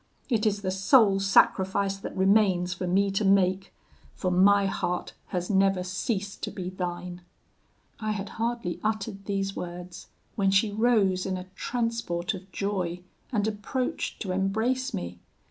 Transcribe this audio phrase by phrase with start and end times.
[0.29, 3.71] it is the sole sacrifice that remains for me to make,
[4.15, 7.21] for my heart has never ceased to be thine.'
[7.99, 13.01] "I had hardly uttered these words, when she rose in a transport of joy,
[13.31, 15.19] and approached to embrace me.